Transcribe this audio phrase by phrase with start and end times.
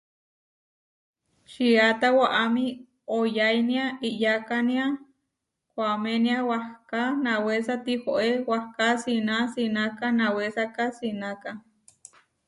[1.51, 2.65] Čiáta waʼámi
[3.19, 4.85] oyainia iʼyakania,
[5.73, 11.51] koʼaménia wahká nawésa tihoé wahká, sina sináka nawésaka sináka.